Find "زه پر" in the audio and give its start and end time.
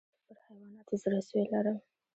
0.27-0.37